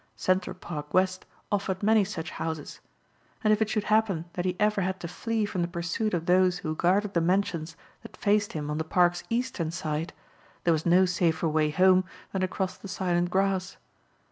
Central 0.15 0.55
Park 0.55 0.95
West 0.95 1.27
offered 1.51 1.83
many 1.83 2.03
such 2.03 2.31
houses. 2.31 2.79
And 3.43 3.53
if 3.53 3.61
it 3.61 3.69
should 3.69 3.83
happen 3.83 4.25
that 4.33 4.45
he 4.45 4.55
ever 4.59 4.81
had 4.81 4.99
to 5.01 5.07
flee 5.07 5.45
from 5.45 5.61
the 5.61 5.67
pursuit 5.67 6.15
of 6.15 6.25
those 6.25 6.57
who 6.57 6.75
guarded 6.75 7.13
the 7.13 7.21
mansions 7.21 7.75
that 8.01 8.17
faced 8.17 8.53
him 8.53 8.71
on 8.71 8.79
the 8.79 8.83
park's 8.83 9.23
eastern 9.29 9.69
side, 9.69 10.11
there 10.63 10.73
was 10.73 10.87
no 10.87 11.05
safer 11.05 11.47
way 11.47 11.69
home 11.69 12.03
than 12.31 12.41
across 12.41 12.77
the 12.77 12.87
silent 12.87 13.29
grass. 13.29 13.77